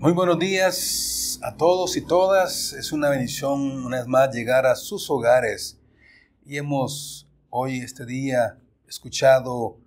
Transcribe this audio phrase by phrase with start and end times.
[0.00, 2.72] Muy buenos días a todos y todas.
[2.72, 5.78] Es una bendición una vez más llegar a sus hogares.
[6.42, 8.58] Y hemos hoy, este día,
[8.88, 9.78] escuchado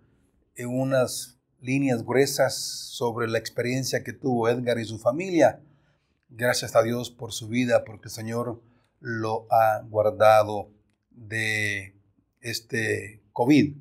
[0.67, 5.63] unas líneas gruesas sobre la experiencia que tuvo Edgar y su familia.
[6.29, 8.61] Gracias a Dios por su vida, porque el Señor
[8.99, 10.69] lo ha guardado
[11.09, 11.99] de
[12.39, 13.75] este COVID,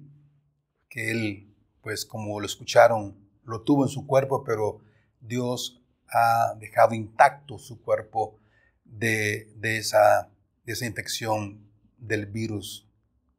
[0.89, 4.80] que él, pues como lo escucharon, lo tuvo en su cuerpo, pero
[5.21, 5.82] Dios
[6.13, 8.39] ha dejado intacto su cuerpo
[8.84, 10.30] de, esa,
[10.65, 11.66] de esa infección
[11.98, 12.89] del virus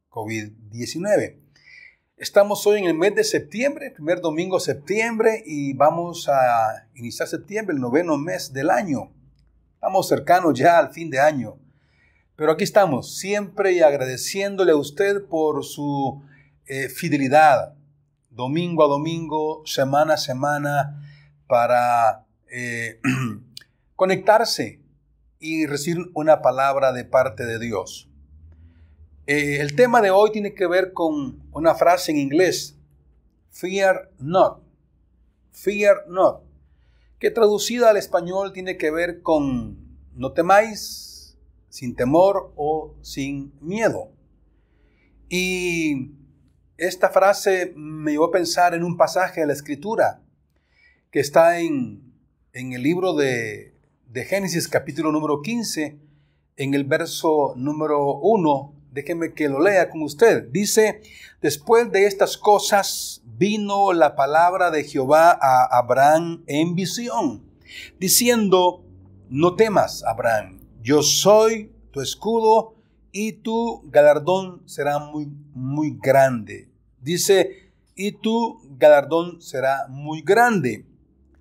[0.09, 1.40] COVID-19.
[2.17, 7.28] Estamos hoy en el mes de septiembre, primer domingo de septiembre, y vamos a iniciar
[7.28, 9.12] septiembre, el noveno mes del año.
[9.76, 11.58] Estamos cercanos ya al fin de año.
[12.36, 16.23] Pero aquí estamos, siempre y agradeciéndole a usted por su
[16.66, 17.76] eh, fidelidad,
[18.30, 21.00] domingo a domingo, semana a semana,
[21.48, 22.23] para
[22.55, 22.99] eh,
[23.95, 24.80] conectarse
[25.39, 28.08] y recibir una palabra de parte de Dios.
[29.25, 32.78] Eh, el tema de hoy tiene que ver con una frase en inglés,
[33.50, 34.61] fear not,
[35.52, 36.44] fear not,
[37.17, 39.78] que traducida al español tiene que ver con
[40.13, 41.35] no temáis,
[41.69, 44.11] sin temor o sin miedo.
[45.28, 46.11] Y
[46.78, 50.22] esta frase me llevó a pensar en un pasaje de la escritura
[51.09, 52.12] que está en
[52.54, 53.73] en el libro de,
[54.14, 55.98] Génesis capítulo número 15,
[56.56, 60.50] en el verso número 1, déjeme que lo lea con usted.
[60.50, 61.02] Dice,
[61.42, 67.44] después de estas cosas vino la palabra de Jehová a Abraham en visión,
[68.00, 68.86] diciendo,
[69.30, 72.76] no temas, Abraham, yo soy tu escudo
[73.12, 76.70] y tu galardón será muy, muy grande.
[77.02, 80.86] Dice, y tu galardón será muy grande.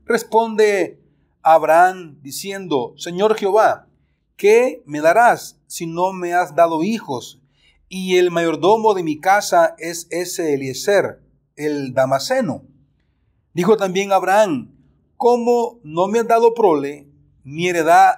[0.06, 1.01] Responde
[1.42, 3.88] Abraham diciendo, Señor Jehová,
[4.36, 7.40] ¿qué me darás si no me has dado hijos?
[7.88, 11.22] Y el mayordomo de mi casa es ese Eliezer,
[11.56, 12.62] el Damaseno.
[13.52, 14.74] Dijo también Abraham,
[15.16, 17.08] ¿cómo no me has dado prole?
[17.44, 17.70] Mi,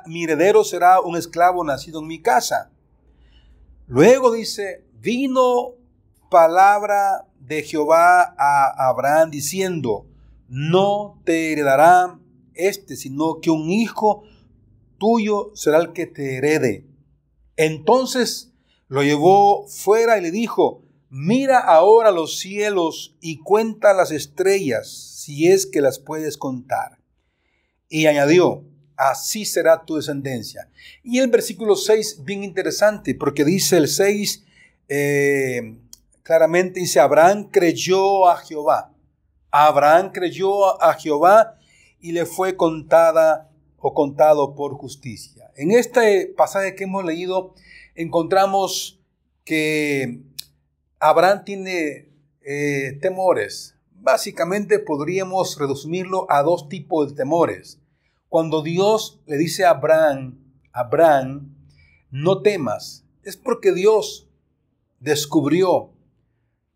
[0.06, 2.70] mi heredero será un esclavo nacido en mi casa.
[3.86, 5.74] Luego dice, vino
[6.30, 10.06] palabra de Jehová a Abraham diciendo,
[10.48, 12.18] no te heredará
[12.54, 14.24] este, sino que un hijo
[14.98, 16.86] tuyo será el que te herede.
[17.56, 18.52] Entonces
[18.88, 25.48] lo llevó fuera y le dijo, mira ahora los cielos y cuenta las estrellas, si
[25.48, 26.98] es que las puedes contar.
[27.88, 28.64] Y añadió,
[28.96, 30.68] así será tu descendencia.
[31.02, 34.44] Y el versículo 6, bien interesante, porque dice el 6,
[34.88, 35.78] eh,
[36.22, 38.92] claramente dice, Abraham creyó a Jehová.
[39.50, 41.58] Abraham creyó a Jehová
[42.04, 45.50] y le fue contada o contado por justicia.
[45.56, 47.54] En este pasaje que hemos leído
[47.94, 49.00] encontramos
[49.42, 50.20] que
[51.00, 52.10] Abraham tiene
[52.42, 53.76] eh, temores.
[53.94, 57.80] Básicamente podríamos resumirlo a dos tipos de temores.
[58.28, 60.38] Cuando Dios le dice a Abraham,
[60.72, 61.56] Abraham,
[62.10, 64.28] no temas, es porque Dios
[65.00, 65.94] descubrió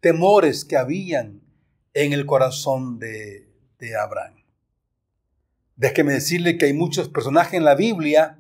[0.01, 1.43] temores que habían
[1.93, 3.47] en el corazón de,
[3.79, 4.38] de Abraham.
[5.79, 8.37] Déjeme decirle que hay muchos personajes en la Biblia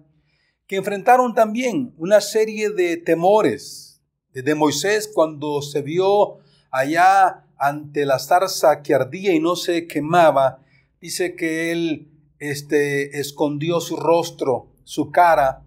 [0.66, 4.03] que enfrentaron también una serie de temores.
[4.32, 6.38] Desde Moisés cuando se vio
[6.72, 10.65] allá ante la zarza que ardía y no se quemaba,
[11.00, 12.09] dice que él
[12.41, 15.62] este, escondió su rostro, su cara,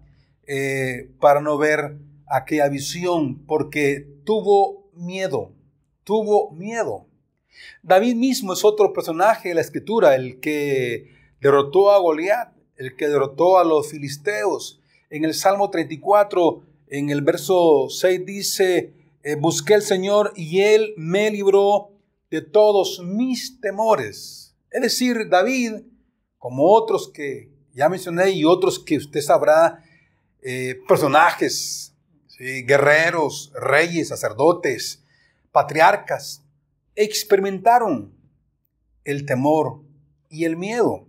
[0.46, 1.96] eh, para no ver
[2.26, 5.54] aquella visión, porque tuvo miedo,
[6.04, 7.06] tuvo miedo.
[7.82, 11.11] David mismo es otro personaje de la escritura, el que
[11.42, 14.80] derrotó a Goliat, el que derrotó a los filisteos.
[15.10, 18.94] En el Salmo 34, en el verso 6 dice,
[19.24, 21.90] eh, busqué al Señor y Él me libró
[22.30, 24.54] de todos mis temores.
[24.70, 25.82] Es decir, David,
[26.38, 29.82] como otros que ya mencioné y otros que usted sabrá,
[30.42, 31.92] eh, personajes,
[32.38, 35.04] guerreros, reyes, sacerdotes,
[35.52, 36.42] patriarcas,
[36.96, 38.12] experimentaron
[39.04, 39.82] el temor
[40.28, 41.06] y el miedo.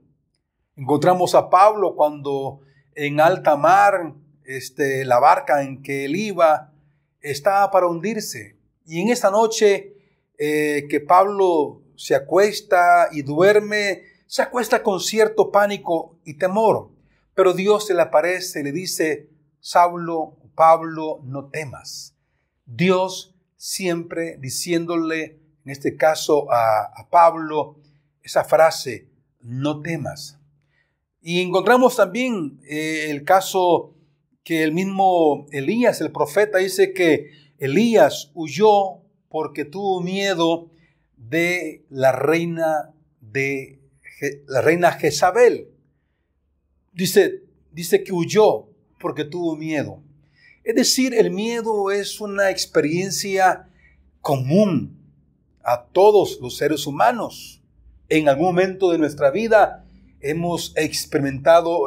[0.75, 2.61] Encontramos a Pablo cuando
[2.95, 6.73] en alta mar, este, la barca en que él iba
[7.21, 8.57] estaba para hundirse.
[8.85, 9.95] Y en esa noche
[10.37, 16.89] eh, que Pablo se acuesta y duerme, se acuesta con cierto pánico y temor.
[17.35, 19.29] Pero Dios se le aparece y le dice,
[19.59, 22.15] Saulo, Pablo, no temas.
[22.65, 27.77] Dios siempre diciéndole, en este caso a, a Pablo,
[28.21, 29.07] esa frase,
[29.39, 30.39] no temas.
[31.25, 33.95] Y encontramos también eh, el caso
[34.43, 38.99] que el mismo Elías, el profeta, dice que Elías huyó
[39.29, 40.69] porque tuvo miedo
[41.15, 43.79] de la reina de
[44.47, 45.69] la reina Jezabel.
[46.91, 48.67] Dice, dice que huyó
[48.99, 50.03] porque tuvo miedo.
[50.65, 53.69] Es decir, el miedo es una experiencia
[54.19, 54.97] común
[55.63, 57.61] a todos los seres humanos.
[58.09, 59.82] En algún momento de nuestra vida
[60.23, 61.85] hemos experimentado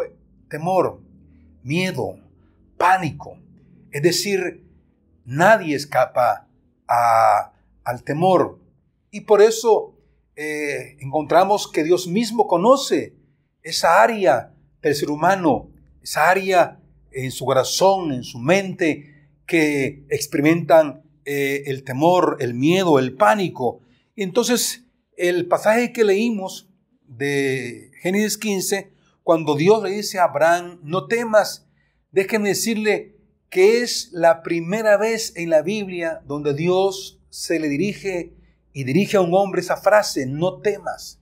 [0.49, 1.01] temor,
[1.65, 2.21] miedo,
[2.77, 3.39] pánico.
[3.91, 4.65] Es decir,
[5.25, 6.47] nadie escapa
[6.87, 8.61] al temor.
[9.11, 9.95] Y por eso
[10.37, 13.15] eh, encontramos que Dios mismo conoce
[13.63, 15.71] esa área del ser humano,
[16.03, 16.79] esa área
[17.11, 19.15] en su corazón, en su mente,
[19.47, 23.81] que experimentan eh, el temor, el miedo, el pánico.
[24.15, 24.85] Y entonces
[25.17, 26.69] el pasaje que leímos
[27.09, 28.93] de Génesis 15,
[29.23, 31.67] cuando Dios le dice a Abraham, no temas,
[32.13, 33.17] déjeme decirle
[33.51, 38.35] que es la primera vez en la Biblia donde Dios se le dirige
[38.73, 41.21] y dirige a un hombre esa frase, no temas.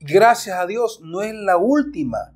[0.00, 2.32] Gracias a Dios, no es la última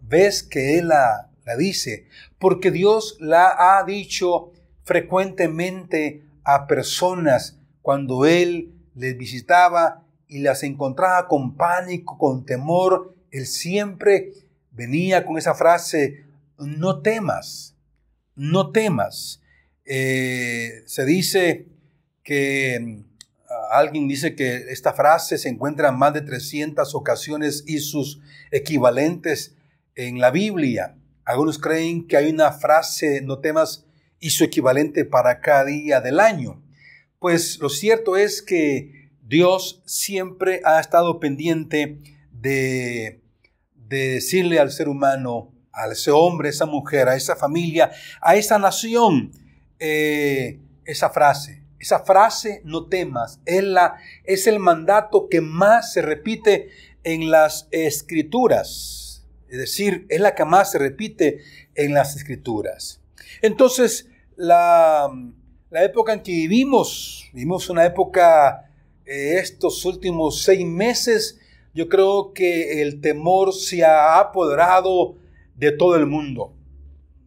[0.00, 2.06] vez que Él la, la dice,
[2.38, 4.52] porque Dios la ha dicho
[4.84, 13.14] frecuentemente a personas cuando Él les visitaba y las encontraba con pánico, con temor.
[13.30, 14.32] Él siempre
[14.70, 16.24] venía con esa frase,
[16.58, 17.76] no temas,
[18.34, 19.42] no temas.
[19.84, 21.66] Eh, se dice
[22.22, 23.04] que mm,
[23.70, 28.20] alguien dice que esta frase se encuentra en más de 300 ocasiones y sus
[28.50, 29.54] equivalentes
[29.94, 30.96] en la Biblia.
[31.24, 33.84] Algunos creen que hay una frase, no temas,
[34.20, 36.62] y su equivalente para cada día del año.
[37.18, 38.95] Pues lo cierto es que
[39.26, 41.98] Dios siempre ha estado pendiente
[42.32, 43.20] de,
[43.74, 47.90] decirle al ser humano, a ese hombre, a esa mujer, a esa familia,
[48.20, 49.30] a esa nación,
[49.78, 51.62] eh, esa frase.
[51.78, 56.70] Esa frase, no temas, es, la, es el mandato que más se repite
[57.04, 59.26] en las escrituras.
[59.48, 61.40] Es decir, es la que más se repite
[61.74, 63.00] en las escrituras.
[63.42, 65.08] Entonces, la,
[65.70, 68.70] época en que vivimos, vivimos una época,
[69.06, 71.38] estos últimos seis meses,
[71.74, 75.16] yo creo que el temor se ha apoderado
[75.54, 76.54] de todo el mundo,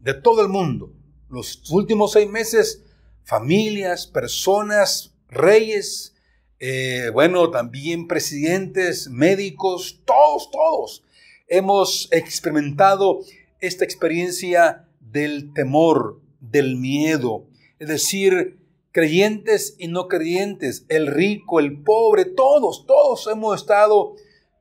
[0.02, 0.94] de todo el mundo.
[1.30, 2.84] Los últimos seis meses,
[3.24, 6.16] familias, personas, reyes,
[6.60, 11.04] eh, bueno, también presidentes, médicos, todos, todos
[11.50, 13.22] hemos experimentado
[13.60, 17.46] esta experiencia del temor, del miedo.
[17.80, 18.59] Es decir,
[18.92, 24.16] creyentes y no creyentes, el rico, el pobre, todos, todos hemos estado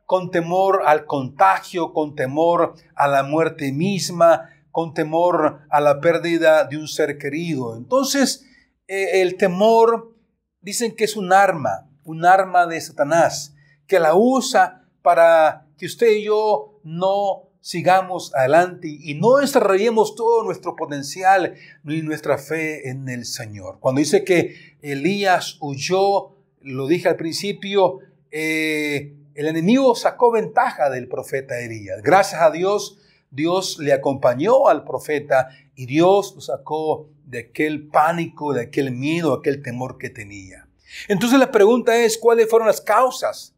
[0.06, 6.64] con temor al contagio, con temor a la muerte misma, con temor a la pérdida
[6.64, 7.76] de un ser querido.
[7.76, 8.46] Entonces,
[8.86, 10.14] eh, el temor
[10.60, 13.54] dicen que es un arma, un arma de Satanás,
[13.86, 20.44] que la usa para que usted y yo no sigamos adelante y no desarrollemos todo
[20.44, 23.78] nuestro potencial ni nuestra fe en el Señor.
[23.80, 28.00] Cuando dice que Elías huyó, lo dije al principio,
[28.30, 32.02] eh, el enemigo sacó ventaja del profeta Elías.
[32.02, 32.98] Gracias a Dios,
[33.30, 39.34] Dios le acompañó al profeta y Dios lo sacó de aquel pánico, de aquel miedo,
[39.34, 40.66] aquel temor que tenía.
[41.06, 43.54] Entonces la pregunta es, ¿cuáles fueron las causas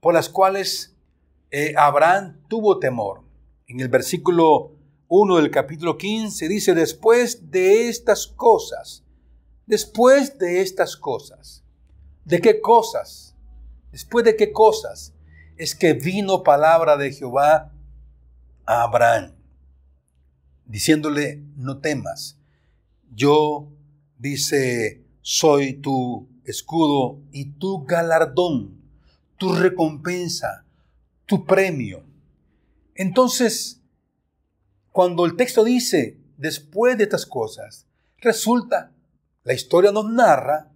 [0.00, 0.94] por las cuales
[1.50, 3.23] eh, Abraham tuvo temor?
[3.66, 4.72] En el versículo
[5.08, 9.04] 1 del capítulo 15 dice, después de estas cosas,
[9.66, 11.64] después de estas cosas,
[12.24, 13.36] ¿de qué cosas?
[13.92, 15.14] Después de qué cosas
[15.56, 17.72] es que vino palabra de Jehová
[18.66, 19.34] a Abraham,
[20.66, 22.38] diciéndole, no temas,
[23.14, 23.68] yo,
[24.18, 28.80] dice, soy tu escudo y tu galardón,
[29.38, 30.64] tu recompensa,
[31.26, 32.04] tu premio.
[32.94, 33.80] Entonces,
[34.92, 37.86] cuando el texto dice, después de estas cosas,
[38.18, 38.92] resulta,
[39.42, 40.70] la historia nos narra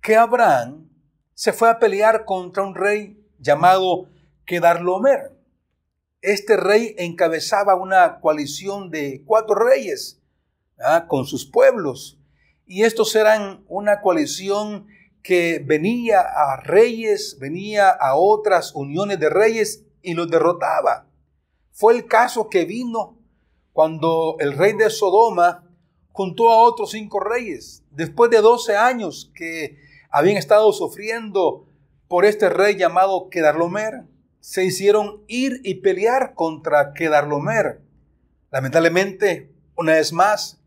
[0.00, 0.88] que Abraham
[1.34, 4.08] se fue a pelear contra un rey llamado
[4.46, 5.32] Kedarlomer.
[6.22, 10.22] Este rey encabezaba una coalición de cuatro reyes
[10.78, 11.06] ¿ah?
[11.06, 12.18] con sus pueblos.
[12.66, 14.86] Y estos eran una coalición
[15.22, 21.06] que venía a reyes, venía a otras uniones de reyes y los derrotaba.
[21.76, 23.18] Fue el caso que vino
[23.72, 25.68] cuando el rey de Sodoma
[26.12, 29.76] juntó a otros cinco reyes, después de 12 años que
[30.08, 31.66] habían estado sufriendo
[32.06, 34.04] por este rey llamado Kedarlomer.
[34.38, 37.80] se hicieron ir y pelear contra Kedarlomer.
[38.52, 40.60] Lamentablemente, una vez más,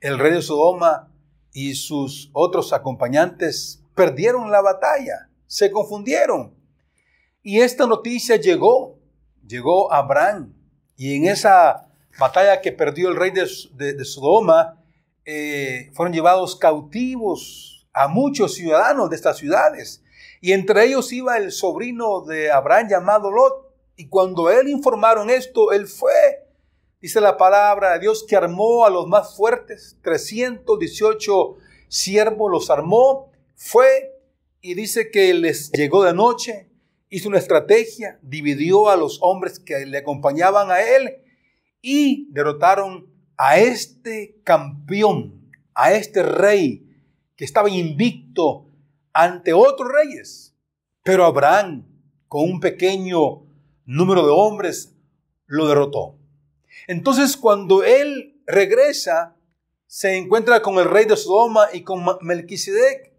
[0.00, 1.12] el rey de Sodoma
[1.52, 6.54] y sus otros acompañantes perdieron la batalla, se confundieron.
[7.42, 8.95] Y esta noticia llegó,
[9.46, 10.54] llegó Abraham.
[10.96, 11.88] Y en esa
[12.18, 14.82] batalla que perdió el rey de, Sodoma,
[15.24, 20.02] eh, fueron llevados cautivos a muchos ciudadanos de estas ciudades.
[20.40, 23.66] Y entre ellos iba el sobrino de Abraham llamado Lot.
[23.96, 26.46] Y cuando él informaron esto, él fue
[27.06, 31.56] Dice la palabra de Dios que armó a los más fuertes, 318
[31.88, 34.18] siervos los armó, fue
[34.60, 36.68] y dice que les llegó de noche,
[37.08, 41.16] hizo una estrategia, dividió a los hombres que le acompañaban a él
[41.80, 46.86] y derrotaron a este campeón, a este rey
[47.36, 48.66] que estaba invicto
[49.12, 50.54] ante otros reyes.
[51.02, 51.86] Pero Abraham,
[52.28, 53.44] con un pequeño
[53.84, 54.94] número de hombres,
[55.46, 56.18] lo derrotó.
[56.88, 59.36] Entonces cuando él regresa,
[59.86, 63.12] se encuentra con el rey de Sodoma y con Melquisedec.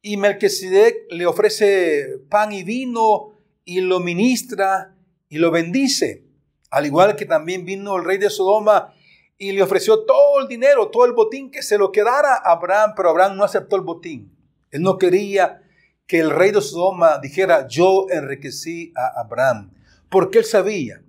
[0.00, 4.94] Y Melquisedec le ofrece pan y vino y lo ministra
[5.28, 6.24] y lo bendice.
[6.70, 8.94] Al igual que también vino el rey de Sodoma
[9.36, 12.92] y le ofreció todo el dinero, todo el botín que se lo quedara a Abraham,
[12.96, 14.34] pero Abraham no aceptó el botín.
[14.70, 15.62] Él no quería
[16.06, 19.72] que el rey de Sodoma dijera, yo enriquecí a Abraham,
[20.08, 21.02] porque él sabía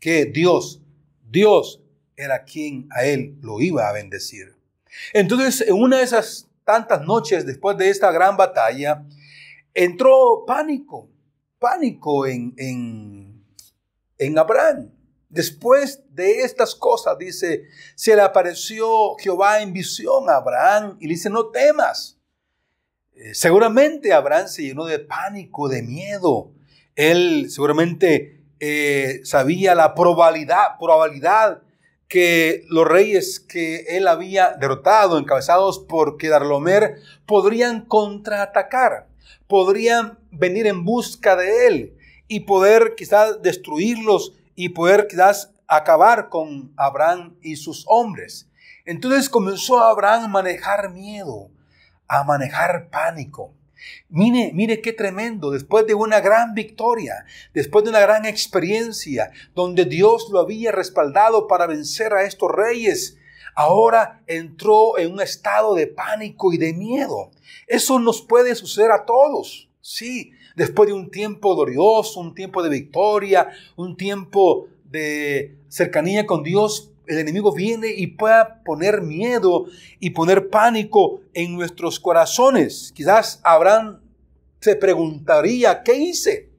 [0.00, 0.82] que Dios
[1.32, 1.80] Dios
[2.14, 4.54] era quien a él lo iba a bendecir.
[5.14, 9.04] Entonces, en una de esas tantas noches después de esta gran batalla,
[9.74, 11.10] entró pánico,
[11.58, 13.44] pánico en, en,
[14.16, 14.90] en Abraham.
[15.28, 17.64] Después de estas cosas, dice,
[17.94, 22.18] se le apareció Jehová en visión a Abraham y le dice, no temas.
[23.14, 26.52] Eh, seguramente Abraham se llenó de pánico, de miedo.
[26.96, 31.60] Él seguramente eh, sabía la probabilidad, probabilidad
[32.12, 39.08] que los reyes que él había derrotado, encabezados por Kedarlomer, podrían contraatacar,
[39.48, 41.96] podrían venir en busca de él
[42.28, 48.46] y poder quizás destruirlos y poder quizás acabar con Abraham y sus hombres.
[48.84, 51.50] Entonces comenzó Abraham a manejar miedo,
[52.08, 53.54] a manejar pánico.
[54.08, 57.24] Mire, mire qué tremendo, después de una gran victoria,
[57.54, 63.16] después de una gran experiencia, donde Dios lo había respaldado para vencer a estos reyes,
[63.54, 67.30] ahora entró en un estado de pánico y de miedo.
[67.66, 72.70] Eso nos puede suceder a todos, sí, después de un tiempo glorioso, un tiempo de
[72.70, 79.66] victoria, un tiempo de cercanía con Dios, el enemigo viene y pueda poner miedo
[80.00, 82.92] y poner pánico en nuestros corazones.
[82.94, 84.00] Quizás Abraham
[84.60, 86.50] se preguntaría, ¿qué hice?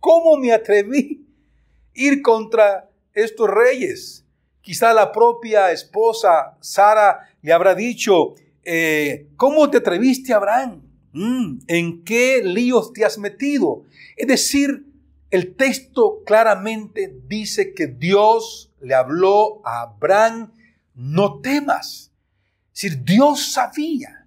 [0.00, 4.24] ¿Cómo me atreví a ir contra estos reyes?
[4.62, 10.82] Quizá la propia esposa Sara le habrá dicho, eh, ¿cómo te atreviste, Abraham?
[11.12, 13.82] Mm, ¿En qué líos te has metido?
[14.16, 14.86] Es decir,
[15.30, 20.52] el texto claramente dice que Dios le habló a Abraham,
[20.94, 22.12] no temas.
[22.74, 24.26] Es decir, Dios sabía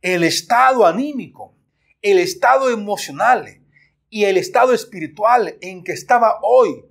[0.00, 1.54] el estado anímico,
[2.02, 3.60] el estado emocional
[4.08, 6.84] y el estado espiritual en que estaba hoy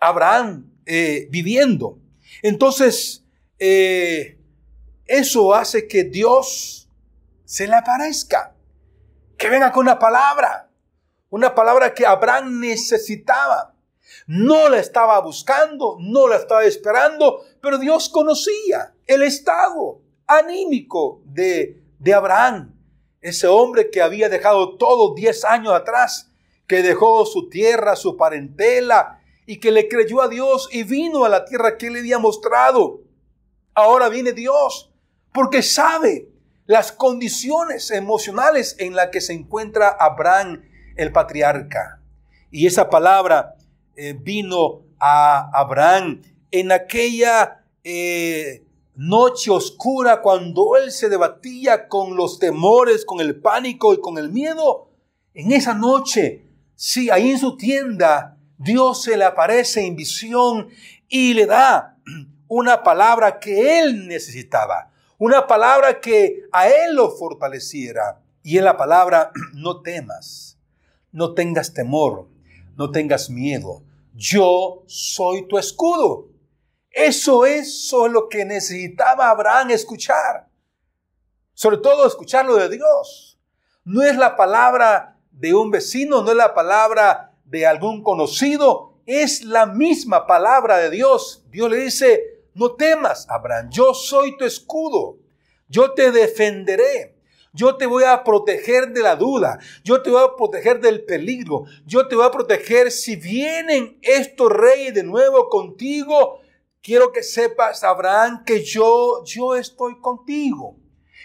[0.00, 1.98] Abraham eh, viviendo.
[2.42, 3.24] Entonces,
[3.58, 4.38] eh,
[5.06, 6.88] eso hace que Dios
[7.44, 8.54] se le aparezca,
[9.38, 10.66] que venga con una palabra
[11.36, 13.74] una palabra que Abraham necesitaba.
[14.26, 21.80] No la estaba buscando, no la estaba esperando, pero Dios conocía el estado anímico de,
[21.98, 22.74] de Abraham.
[23.20, 26.32] Ese hombre que había dejado todo 10 años atrás,
[26.66, 31.28] que dejó su tierra, su parentela, y que le creyó a Dios y vino a
[31.28, 33.02] la tierra que le había mostrado.
[33.74, 34.92] Ahora viene Dios,
[35.32, 36.28] porque sabe
[36.66, 40.62] las condiciones emocionales en las que se encuentra Abraham
[40.96, 42.02] el patriarca.
[42.50, 43.55] Y esa palabra
[43.96, 52.38] eh, vino a Abraham en aquella eh, noche oscura cuando él se debatía con los
[52.38, 54.90] temores, con el pánico y con el miedo.
[55.34, 60.68] En esa noche, sí, ahí en su tienda, Dios se le aparece en visión
[61.08, 61.98] y le da
[62.48, 68.22] una palabra que él necesitaba, una palabra que a él lo fortaleciera.
[68.42, 70.56] Y es la palabra, no temas
[71.16, 72.28] no tengas temor,
[72.76, 73.82] no tengas miedo.
[74.16, 76.30] Yo soy tu escudo.
[76.90, 80.48] Eso es lo que necesitaba Abraham escuchar.
[81.52, 83.38] Sobre todo escucharlo de Dios.
[83.84, 89.44] No es la palabra de un vecino, no es la palabra de algún conocido, es
[89.44, 91.44] la misma palabra de Dios.
[91.50, 95.18] Dios le dice, no temas, Abraham, yo soy tu escudo,
[95.68, 97.15] yo te defenderé.
[97.56, 99.58] Yo te voy a proteger de la duda.
[99.82, 101.64] Yo te voy a proteger del peligro.
[101.86, 106.40] Yo te voy a proteger si vienen estos reyes de nuevo contigo.
[106.82, 110.76] Quiero que sepas, Abraham, que yo, yo estoy contigo.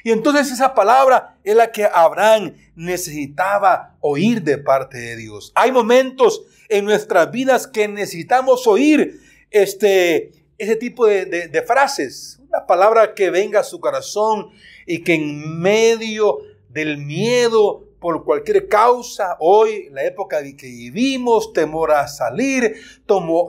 [0.05, 5.51] Y entonces esa palabra es la que Abraham necesitaba oír de parte de Dios.
[5.53, 9.19] Hay momentos en nuestras vidas que necesitamos oír
[9.51, 12.39] este, ese tipo de, de frases.
[12.47, 14.49] Una palabra que venga a su corazón
[14.85, 21.53] y que en medio del miedo por cualquier causa, hoy, la época de que vivimos,
[21.53, 22.75] temor a salir,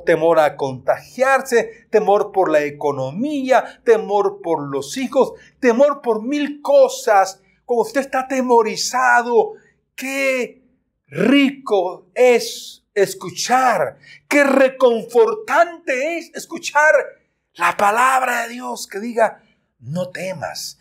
[0.05, 7.41] temor a contagiarse, temor por la economía, temor por los hijos, temor por mil cosas,
[7.65, 9.55] como usted está temorizado,
[9.95, 10.62] qué
[11.07, 13.97] rico es escuchar,
[14.29, 16.95] qué reconfortante es escuchar
[17.55, 19.43] la palabra de Dios que diga,
[19.79, 20.79] no temas,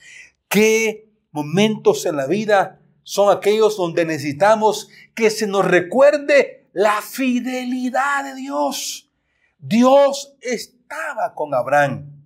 [0.52, 8.26] qué momentos en la vida son aquellos donde necesitamos que se nos recuerde la fidelidad
[8.26, 9.10] de Dios.
[9.58, 12.22] Dios estaba con Abraham.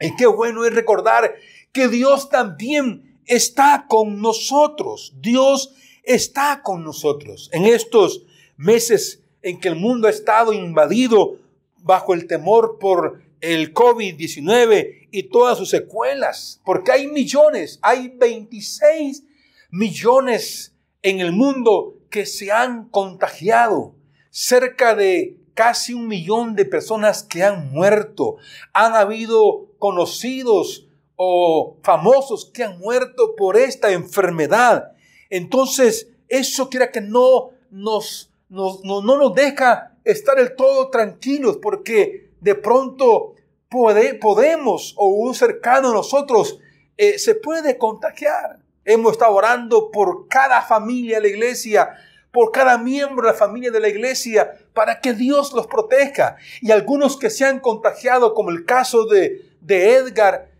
[0.00, 1.34] Y qué bueno es recordar
[1.72, 5.12] que Dios también está con nosotros.
[5.20, 7.50] Dios está con nosotros.
[7.52, 8.22] En estos
[8.56, 11.38] meses en que el mundo ha estado invadido
[11.76, 19.24] bajo el temor por el COVID-19 y todas sus secuelas, porque hay millones, hay 26
[19.70, 23.94] millones en el mundo que se han contagiado,
[24.30, 28.36] cerca de casi un millón de personas que han muerto,
[28.72, 34.92] han habido conocidos o famosos que han muerto por esta enfermedad.
[35.30, 42.27] Entonces, eso quiera que no nos, no, no nos deja estar del todo tranquilos porque
[42.40, 43.34] de pronto
[43.68, 46.58] podemos o un cercano a nosotros
[46.96, 48.60] eh, se puede contagiar.
[48.84, 51.90] Hemos estado orando por cada familia de la iglesia,
[52.32, 56.36] por cada miembro de la familia de la iglesia, para que Dios los proteja.
[56.62, 60.50] Y algunos que se han contagiado, como el caso de, de Edgar,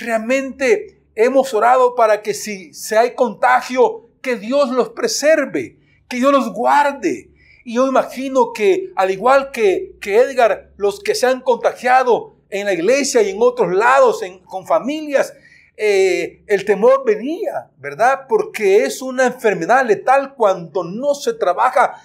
[0.00, 5.78] realmente hemos orado para que si, hay contagio, que Dios los preserve,
[6.08, 7.30] que Dios los guarde.
[7.64, 12.66] Y yo imagino que, al igual que, que Edgar, los que se han contagiado en
[12.66, 15.32] la iglesia y en otros lados, con familias,
[15.76, 18.26] eh, el temor venía, ¿verdad?
[18.28, 22.00] Porque es una enfermedad letal cuando no se trabaja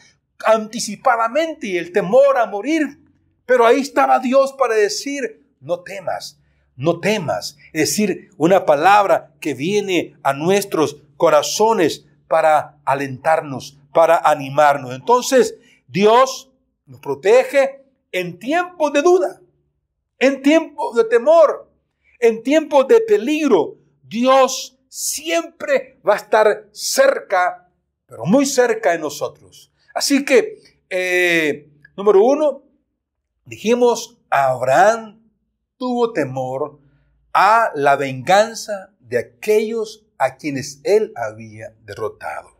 [0.46, 3.00] anticipadamente y el temor a morir.
[3.46, 6.40] Pero ahí estaba Dios para decir, no temas,
[6.76, 7.58] no temas.
[7.74, 14.94] Es decir, una palabra que viene a nuestros corazones para alentarnos, para animarnos.
[14.94, 15.56] Entonces,
[15.88, 16.52] Dios
[16.86, 19.42] nos protege en tiempos de duda,
[20.18, 21.72] en tiempos de temor,
[22.20, 27.70] en tiempos de peligro, Dios siempre va a estar cerca,
[28.06, 29.72] pero muy cerca de nosotros.
[29.94, 30.58] Así que,
[30.90, 32.64] eh, número uno,
[33.46, 35.22] dijimos, Abraham
[35.78, 36.80] tuvo temor
[37.34, 42.59] a la venganza de aquellos a quienes él había derrotado.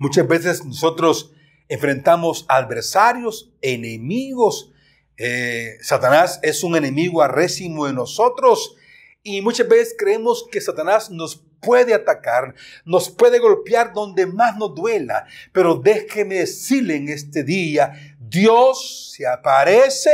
[0.00, 1.30] Muchas veces nosotros
[1.68, 4.72] enfrentamos adversarios, enemigos.
[5.18, 8.76] Eh, Satanás es un enemigo arrésimo de nosotros
[9.22, 12.54] y muchas veces creemos que Satanás nos puede atacar,
[12.86, 15.26] nos puede golpear donde más nos duela.
[15.52, 20.10] Pero déjeme decirle en este día, Dios se aparece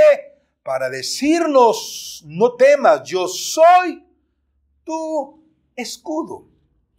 [0.65, 4.05] para decirnos, no temas, yo soy
[4.83, 5.45] tu
[5.77, 6.49] escudo.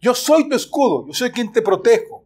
[0.00, 2.24] Yo soy tu escudo, yo soy quien te protejo,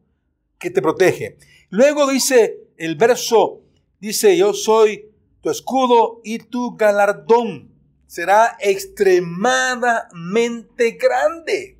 [0.62, 1.36] que te protege.
[1.68, 3.60] Luego dice el verso,
[3.98, 5.10] dice, yo soy
[5.42, 7.72] tu escudo y tu galardón
[8.06, 11.76] será extremadamente grande.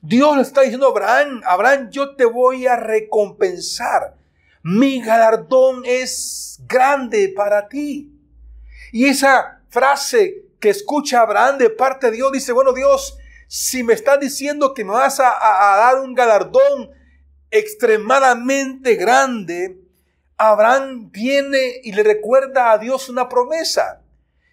[0.00, 4.16] Dios le está diciendo a Abraham, Abraham, yo te voy a recompensar.
[4.62, 8.10] Mi galardón es grande para ti.
[8.90, 13.18] Y esa frase que escucha Abraham de parte de Dios dice, bueno Dios,
[13.48, 16.96] si me estás diciendo que me vas a, a dar un galardón
[17.50, 19.80] extremadamente grande,
[20.36, 24.02] Abraham viene y le recuerda a Dios una promesa.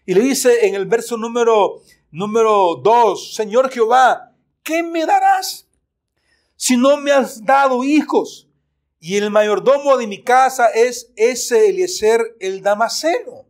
[0.05, 1.81] Y le dice en el verso número,
[2.11, 5.67] número 2, Señor Jehová, ¿qué me darás
[6.55, 8.47] si no me has dado hijos?
[8.99, 13.45] Y el mayordomo de mi casa es ese Eliezer el Damaseno.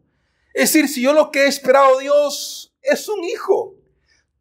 [0.53, 3.75] Es decir, si yo lo que he esperado Dios es un hijo.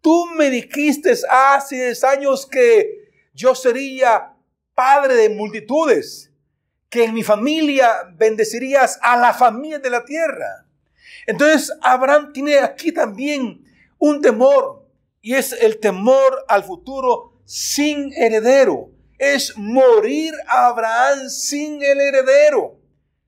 [0.01, 4.34] Tú me dijiste hace 10 años que yo sería
[4.75, 6.31] padre de multitudes,
[6.89, 10.67] que en mi familia bendecirías a la familia de la tierra.
[11.27, 13.65] Entonces Abraham tiene aquí también
[13.99, 14.87] un temor
[15.21, 18.91] y es el temor al futuro sin heredero.
[19.19, 22.79] Es morir a Abraham sin el heredero.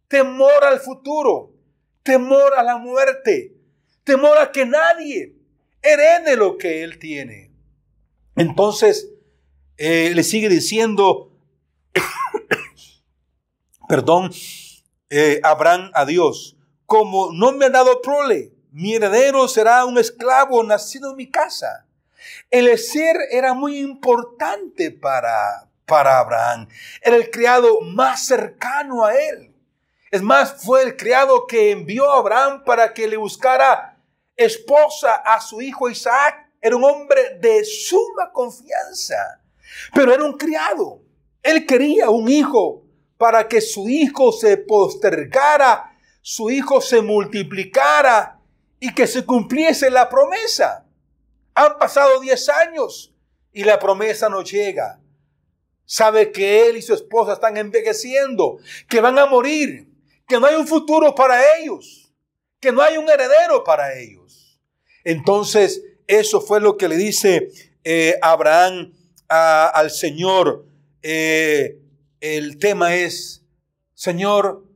[0.09, 1.52] Temor al futuro,
[2.02, 3.56] temor a la muerte,
[4.04, 5.35] temor a que nadie
[5.82, 7.50] herede lo que él tiene.
[8.37, 9.09] Entonces,
[9.78, 11.36] eh, le sigue diciendo,
[13.88, 14.30] perdón,
[15.11, 16.56] eh, Abraham a Dios,
[16.87, 21.87] como no me ha dado prole, mi heredero será un esclavo nacido en mi casa.
[22.50, 26.68] El ser era muy importante para, para Abraham.
[27.00, 29.54] Era el criado más cercano a él.
[30.11, 33.98] Es más, fue el criado que envió a Abraham para que le buscara
[34.37, 36.50] esposa a su hijo Isaac.
[36.61, 39.40] Era un hombre de suma confianza,
[39.94, 41.05] pero era un criado.
[41.46, 42.82] Él quería un hijo
[43.16, 48.40] para que su hijo se postergara, su hijo se multiplicara
[48.80, 50.87] y que se cumpliese la promesa.
[51.54, 53.14] Han pasado 10 años
[53.52, 55.00] y la promesa no llega.
[55.85, 59.88] Sabe que él y su esposa están envejeciendo, que van a morir,
[60.26, 62.12] que no hay un futuro para ellos,
[62.59, 64.59] que no hay un heredero para ellos.
[65.04, 67.50] Entonces, eso fue lo que le dice
[67.85, 68.92] eh, Abraham
[69.28, 70.66] al Señor.
[71.08, 71.78] Eh,
[72.20, 73.44] el tema es,
[73.94, 74.66] Señor,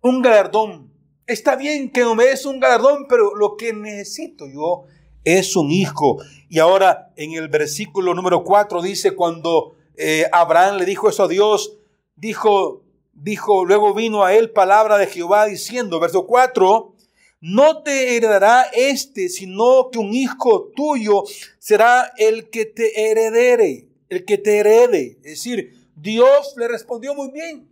[0.00, 0.92] un galardón.
[1.28, 4.82] Está bien que no me des un galardón, pero lo que necesito yo
[5.22, 6.18] es un hijo.
[6.48, 11.28] Y ahora en el versículo número 4 dice, cuando eh, Abraham le dijo eso a
[11.28, 11.78] Dios,
[12.16, 16.94] dijo, dijo, luego vino a él palabra de Jehová diciendo, verso 4,
[17.42, 21.22] no te heredará este, sino que un hijo tuyo
[21.60, 25.18] será el que te heredere, el que te herede.
[25.18, 27.68] Es decir, Dios le respondió muy bien,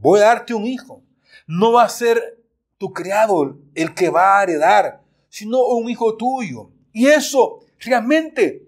[0.00, 1.02] voy a darte un hijo.
[1.46, 2.42] No va a ser
[2.78, 6.70] tu criado el que va a heredar, sino un hijo tuyo.
[6.92, 8.66] Y eso realmente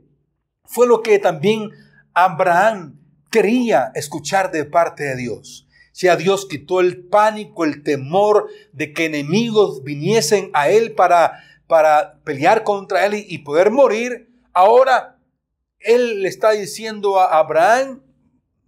[0.65, 1.71] fue lo que también
[2.15, 2.99] Abraham
[3.31, 5.67] quería escuchar de parte de Dios.
[5.93, 11.41] Si a Dios quitó el pánico, el temor de que enemigos viniesen a él para,
[11.67, 15.14] para pelear contra él y poder morir, ahora
[15.85, 18.03] él le está diciendo a Abraham,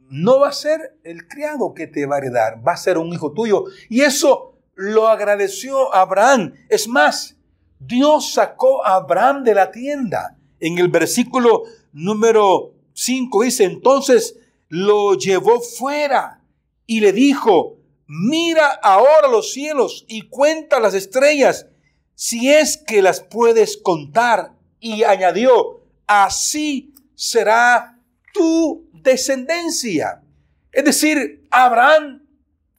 [0.08, 3.12] no va a ser el criado que te va a heredar, va a ser un
[3.12, 3.64] hijo tuyo.
[3.88, 6.54] Y eso lo agradeció Abraham.
[6.68, 7.36] Es más,
[7.78, 10.38] Dios sacó a Abraham de la tienda.
[10.60, 16.42] En el versículo número 5 dice, entonces lo llevó fuera
[16.86, 21.66] y le dijo, mira ahora los cielos y cuenta las estrellas,
[22.14, 24.52] si es que las puedes contar.
[24.78, 27.98] Y añadió, así será
[28.32, 30.22] tu descendencia.
[30.70, 32.24] Es decir, Abraham,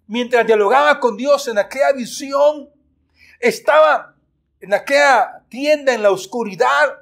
[0.05, 2.69] mientras dialogaba con Dios en aquella visión,
[3.39, 4.15] estaba
[4.61, 6.99] en aquella tienda en la oscuridad,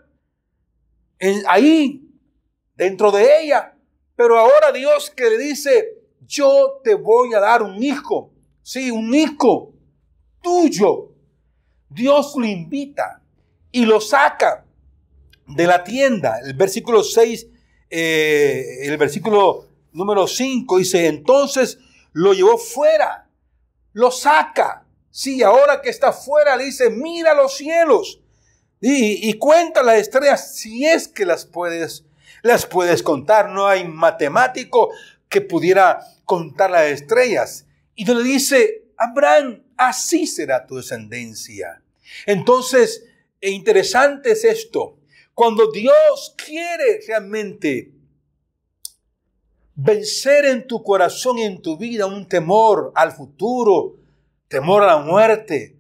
[1.48, 2.10] ahí,
[2.76, 3.76] dentro de ella.
[4.16, 8.32] Pero ahora Dios que le dice, yo te voy a dar un hijo,
[8.64, 9.74] sí, un hijo
[10.42, 11.12] tuyo.
[11.90, 13.22] Dios lo invita
[13.72, 14.65] y lo saca
[15.48, 16.40] de la tienda.
[16.44, 17.48] El versículo 6
[17.90, 21.78] eh, el versículo número 5 dice, entonces
[22.14, 23.30] lo llevó fuera,
[23.94, 24.86] lo saca.
[25.12, 28.20] Sí, ahora que está fuera le dice, mira los cielos
[28.82, 32.04] y, cuenta las estrellas si es que las puedes,
[32.44, 33.50] las puedes contar.
[33.50, 34.92] No hay matemático
[35.30, 37.66] que pudiera contar las estrellas.
[37.96, 41.82] Y le dice, Abraham, así será tu descendencia.
[42.26, 43.06] Entonces,
[43.40, 44.98] e interesante es esto.
[45.36, 47.92] Cuando Dios quiere realmente
[49.76, 53.98] vencer en tu corazón y en tu vida un temor al futuro,
[54.48, 55.76] temor a la muerte,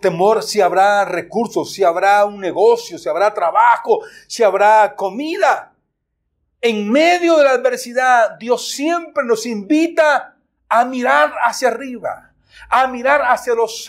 [0.00, 5.74] temor si habrá recursos, si habrá un negocio, si habrá trabajo, si habrá comida.
[6.62, 10.34] En medio de la adversidad, Dios siempre nos invita
[10.66, 12.27] a mirar hacia arriba
[12.68, 13.84] a mirar hacia los,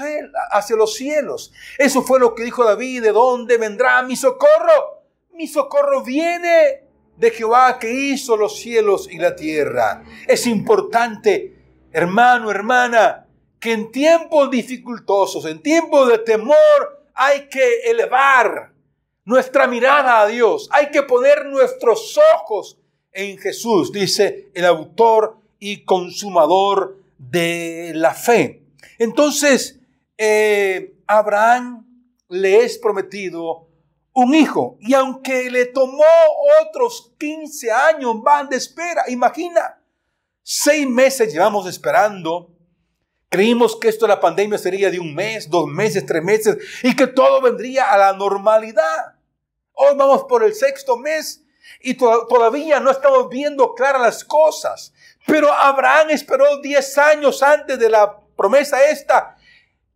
[0.96, 1.52] cielos.
[1.78, 5.04] Eso fue lo que dijo David, ¿de dónde vendrá mi socorro?
[5.34, 6.84] Mi socorro viene
[7.18, 10.04] de Jehová que hizo los cielos y la tierra.
[10.28, 11.58] Es importante,
[11.92, 13.28] hermano, hermana,
[13.60, 18.72] que en tiempos dificultosos, en tiempos de temor, hay que elevar
[19.26, 20.70] nuestra mirada a Dios.
[20.72, 22.80] Hay que poner nuestros ojos
[23.12, 28.64] en Jesús, dice el autor y consumador de la fe.
[29.00, 29.80] Entonces,
[30.18, 31.88] eh, Abraham
[32.28, 33.68] le es prometido
[34.14, 36.04] un hijo y aunque le tomó
[36.62, 39.80] otros 15 años van de espera, imagina,
[40.52, 42.50] Seis meses llevamos esperando.
[43.30, 46.96] Creímos que esto de la pandemia sería de un mes, dos meses, tres meses y
[46.96, 49.14] que todo vendría a la normalidad.
[49.74, 51.44] Hoy vamos por el sexto mes
[51.82, 54.92] y todavía no estamos viendo claras las cosas.
[55.28, 59.36] Pero Abraham esperó diez años antes de la promesa esta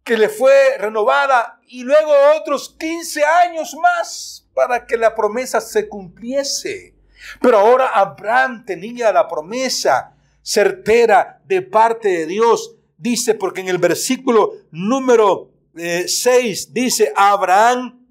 [0.03, 5.87] que le fue renovada y luego otros 15 años más para que la promesa se
[5.87, 6.93] cumpliese.
[7.39, 12.75] Pero ahora Abraham tenía la promesa certera de parte de Dios.
[12.97, 18.05] Dice, porque en el versículo número 6 eh, dice, Abraham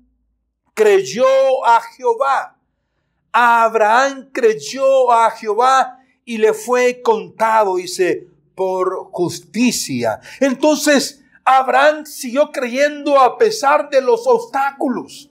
[0.72, 1.26] creyó
[1.66, 2.58] a Jehová.
[3.32, 10.20] Abraham creyó a Jehová y le fue contado, dice, por justicia.
[10.40, 15.28] Entonces, Abraham siguió creyendo a pesar de los obstáculos.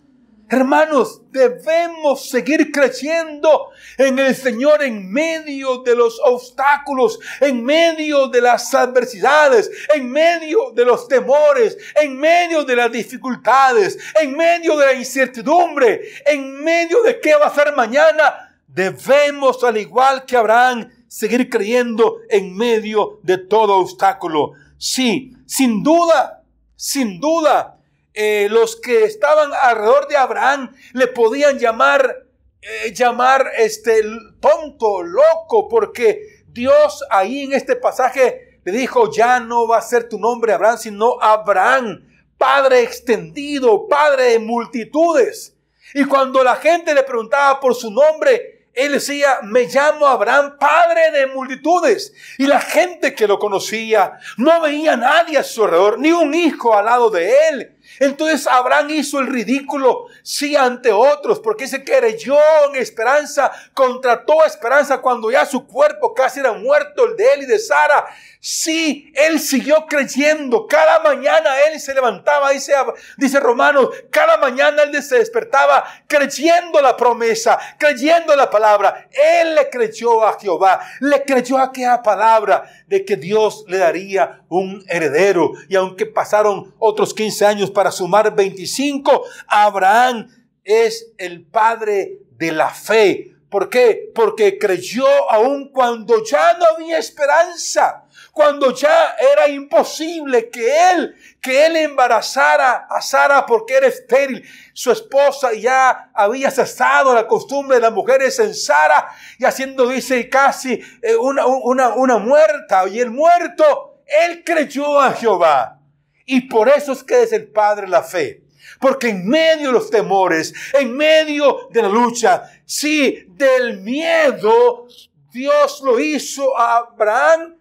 [0.52, 8.42] Hermanos, debemos seguir creciendo en el Señor en medio de los obstáculos, en medio de
[8.42, 14.88] las adversidades, en medio de los temores, en medio de las dificultades, en medio de
[14.88, 18.58] la incertidumbre, en medio de qué va a ser mañana.
[18.68, 24.54] Debemos, al igual que Abraham, seguir creyendo en medio de todo obstáculo.
[24.78, 26.42] Sí, sin duda,
[26.78, 27.78] sin duda,
[28.14, 32.28] eh, los que estaban alrededor de Abraham le podían llamar,
[32.62, 34.04] eh, llamar este
[34.40, 40.08] tonto, loco, porque Dios ahí en este pasaje le dijo, ya no va a ser
[40.08, 45.58] tu nombre Abraham, sino Abraham, padre extendido, padre de multitudes.
[45.94, 51.12] Y cuando la gente le preguntaba por su nombre, él decía, me llamo Abraham, padre
[51.12, 52.14] de multitudes.
[52.38, 56.34] Y la gente que lo conocía no veía a nadie a su alrededor, ni un
[56.34, 57.76] hijo al lado de él.
[58.02, 62.36] Entonces Abraham hizo el ridículo, sí, ante otros, porque se creyó
[62.68, 67.44] en esperanza contra toda esperanza cuando ya su cuerpo casi era muerto, el de él
[67.44, 68.08] y de Sara.
[68.40, 70.66] Sí, él siguió creyendo.
[70.66, 72.74] Cada mañana él se levantaba, dice,
[73.18, 79.10] dice Romanos, cada mañana él se despertaba creyendo la promesa, creyendo la palabra.
[79.12, 84.42] Él le creyó a Jehová, le creyó a aquella palabra de que Dios le daría
[84.50, 85.52] un heredero.
[85.70, 90.28] Y aunque pasaron otros 15 años para sumar 25, Abraham
[90.64, 93.36] es el padre de la fe.
[93.50, 94.12] ¿Por qué?
[94.16, 101.66] Porque creyó aun cuando ya no había esperanza cuando ya era imposible que él, que
[101.66, 104.44] él embarazara a Sara porque era estéril.
[104.74, 110.30] Su esposa ya había cesado la costumbre de las mujeres en Sara y haciendo, dice,
[110.30, 112.88] casi eh, una, una, una muerta.
[112.88, 115.81] Y el muerto, él creyó a Jehová.
[116.26, 118.44] Y por eso es que es el Padre la fe.
[118.80, 124.88] Porque en medio de los temores, en medio de la lucha, sí, del miedo,
[125.32, 127.58] Dios lo hizo a Abraham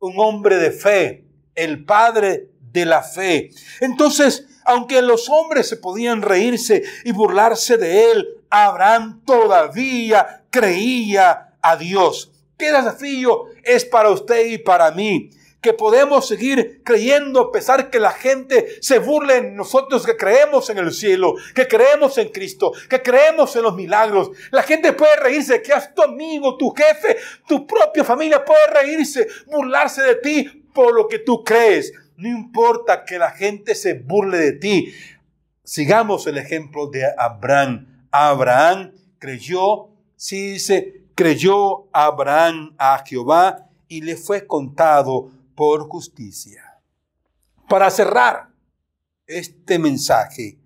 [0.00, 3.50] un hombre de fe, el padre de la fe.
[3.80, 11.76] Entonces, aunque los hombres se podían reírse y burlarse de él, Abraham todavía creía a
[11.76, 12.32] Dios.
[12.58, 15.30] ¿Qué desafío es para usted y para mí?
[15.64, 20.68] Que podemos seguir creyendo a pesar que la gente se burle en nosotros que creemos
[20.68, 24.30] en el cielo, que creemos en Cristo, que creemos en los milagros.
[24.50, 27.16] La gente puede reírse, que es tu amigo, tu jefe,
[27.48, 31.94] tu propia familia puede reírse, burlarse de ti por lo que tú crees.
[32.18, 34.92] No importa que la gente se burle de ti.
[35.62, 38.06] Sigamos el ejemplo de Abraham.
[38.10, 46.80] Abraham creyó, sí dice, creyó Abraham a Jehová y le fue contado por justicia.
[47.68, 48.48] Para cerrar
[49.26, 50.58] este mensaje,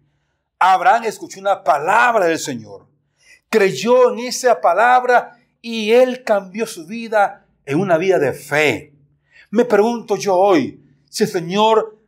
[0.58, 2.86] Abraham escuchó una palabra del Señor,
[3.48, 8.94] creyó en esa palabra y él cambió su vida en una vida de fe.
[9.50, 11.98] Me pregunto yo hoy si el Señor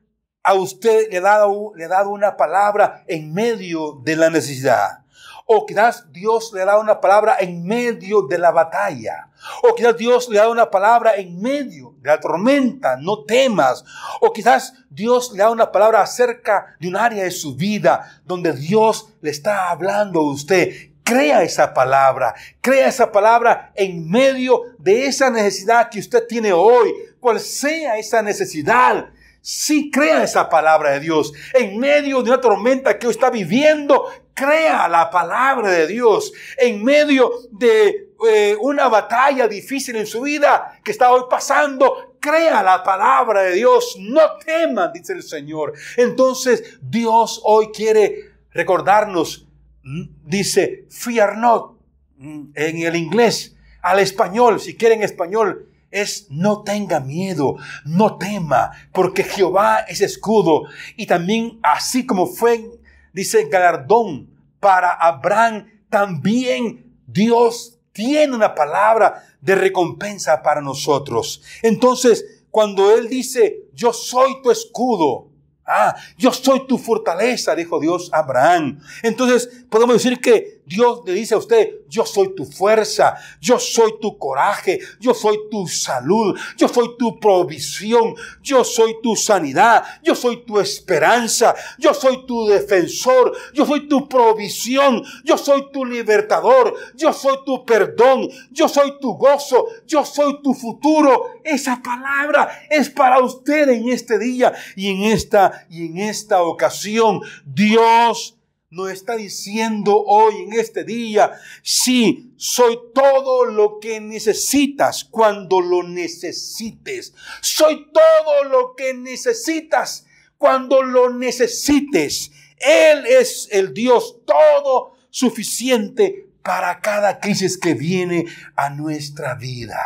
[0.43, 5.05] a usted le ha dado, le ha dado una palabra en medio de la necesidad.
[5.47, 9.29] O quizás Dios le da una palabra en medio de la batalla.
[9.63, 13.85] O quizás Dios le da una palabra en medio de la tormenta, no temas.
[14.21, 18.53] O quizás Dios le da una palabra acerca de un área de su vida donde
[18.53, 20.91] Dios le está hablando a usted.
[21.05, 26.93] Crea esa palabra, crea esa palabra en medio de esa necesidad que usted tiene hoy,
[27.19, 29.11] cual sea esa necesidad.
[29.43, 34.87] Si crea esa palabra de Dios en medio de una tormenta que está viviendo, crea
[34.89, 40.91] la palabra de Dios en medio de eh, una batalla difícil en su vida que
[40.91, 42.17] está hoy pasando.
[42.21, 45.73] Crea la palabra de Dios, no teman, dice el Señor.
[45.97, 49.49] Entonces Dios hoy quiere recordarnos,
[49.83, 51.79] mm, dice, fear not,
[52.19, 58.71] mm, en el inglés, al español, si quieren español, es no tenga miedo, no tema,
[58.93, 60.65] porque Jehová es escudo.
[60.97, 62.65] Y también así como fue,
[63.13, 64.31] dice galardón
[64.61, 71.43] para Abraham, también Dios tiene una palabra de recompensa para nosotros.
[71.63, 75.27] Entonces, cuando Él dice, yo soy tu escudo,
[75.73, 78.81] Ah, yo soy tu fortaleza, dijo Dios a Abraham.
[79.05, 83.95] Entonces podemos decir que Dios le dice a usted, yo soy tu fuerza, yo soy
[84.01, 90.15] tu coraje, yo soy tu salud, yo soy tu provisión, yo soy tu sanidad, yo
[90.15, 96.77] soy tu esperanza, yo soy tu defensor, yo soy tu provisión, yo soy tu libertador,
[96.95, 101.41] yo soy tu perdón, yo soy tu gozo, yo soy tu futuro.
[101.43, 107.23] Esa palabra es para usted en este día y en esta y en esta ocasión.
[107.45, 108.37] Dios
[108.71, 115.83] nos está diciendo hoy en este día, sí, soy todo lo que necesitas cuando lo
[115.83, 117.13] necesites.
[117.41, 120.07] Soy todo lo que necesitas
[120.39, 122.31] cuando lo necesites.
[122.59, 129.81] Él es el Dios todo suficiente para cada crisis que viene a nuestra vida.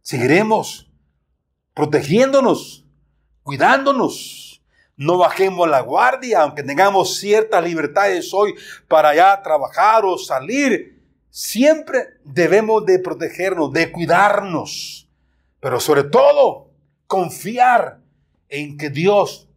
[0.00, 0.90] Seguiremos
[1.74, 2.86] protegiéndonos,
[3.42, 4.47] cuidándonos,
[4.98, 8.54] no bajemos la guardia, aunque tengamos ciertas libertades hoy
[8.88, 11.00] para ya trabajar o salir.
[11.30, 15.08] Siempre debemos de protegernos, de cuidarnos,
[15.60, 16.72] pero sobre todo
[17.06, 18.00] confiar
[18.48, 19.48] en que Dios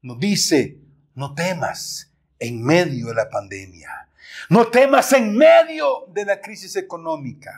[0.00, 0.78] nos dice,
[1.14, 4.08] no temas en medio de la pandemia,
[4.48, 7.52] no temas en medio de la crisis económica.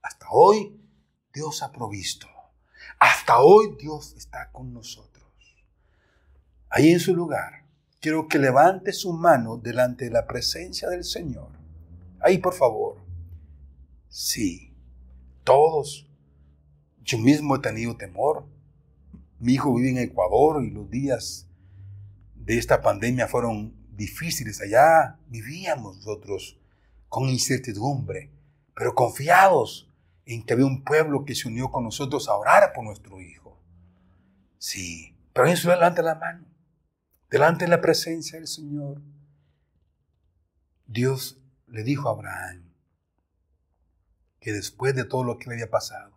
[0.00, 0.80] Hasta hoy
[1.30, 2.26] Dios ha provisto,
[2.98, 5.07] hasta hoy Dios está con nosotros
[6.70, 7.64] ahí en su lugar,
[8.00, 11.50] quiero que levante su mano delante de la presencia del Señor.
[12.20, 12.96] Ahí, por favor.
[14.08, 14.74] Sí,
[15.44, 16.08] todos.
[17.02, 18.46] Yo mismo he tenido temor.
[19.38, 21.46] Mi hijo vive en Ecuador y los días
[22.34, 24.60] de esta pandemia fueron difíciles.
[24.60, 26.58] Allá vivíamos nosotros
[27.08, 28.30] con incertidumbre,
[28.74, 29.90] pero confiados
[30.26, 33.58] en que había un pueblo que se unió con nosotros a orar por nuestro hijo.
[34.58, 36.47] Sí, pero su delante la mano
[37.30, 39.02] delante de la presencia del Señor,
[40.86, 42.72] Dios le dijo a Abraham
[44.40, 46.16] que después de todo lo que le había pasado,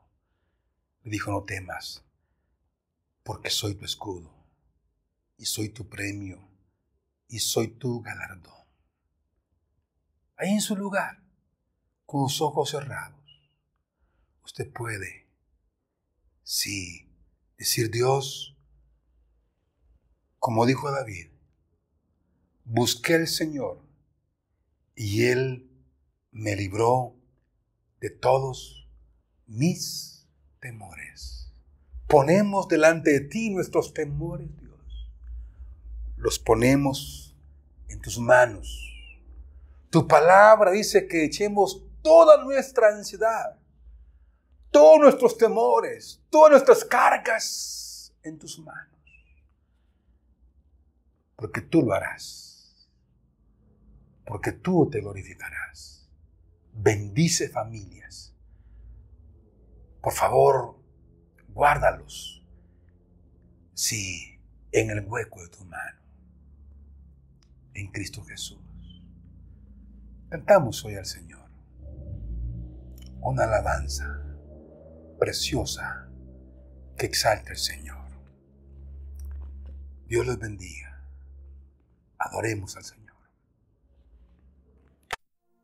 [1.03, 2.05] le dijo, no temas,
[3.23, 4.31] porque soy tu escudo,
[5.37, 6.47] y soy tu premio,
[7.27, 8.53] y soy tu galardón.
[10.37, 11.23] Ahí en su lugar,
[12.05, 13.51] con los ojos cerrados,
[14.43, 15.27] usted puede,
[16.43, 17.09] sí,
[17.57, 18.55] decir Dios,
[20.41, 21.27] como dijo David,
[22.65, 23.79] busqué al Señor
[24.95, 25.69] y Él
[26.31, 27.15] me libró
[27.99, 28.89] de todos
[29.45, 30.27] mis
[30.59, 31.53] temores.
[32.07, 35.11] Ponemos delante de ti nuestros temores, Dios.
[36.17, 37.37] Los ponemos
[37.87, 38.89] en tus manos.
[39.91, 43.59] Tu palabra dice que echemos toda nuestra ansiedad,
[44.71, 48.91] todos nuestros temores, todas nuestras cargas en tus manos
[51.41, 52.87] porque tú lo harás,
[54.27, 56.07] porque tú te glorificarás.
[56.71, 58.35] Bendice familias.
[60.03, 60.79] Por favor,
[61.49, 62.45] guárdalos.
[63.73, 64.39] Sí,
[64.71, 65.99] en el hueco de tu mano.
[67.73, 69.03] En Cristo Jesús.
[70.29, 71.49] Cantamos hoy al Señor
[73.21, 74.23] una alabanza
[75.19, 76.07] preciosa
[76.95, 78.11] que exalte al Señor.
[80.07, 80.90] Dios los bendiga.
[82.23, 83.00] Adoremos al Señor.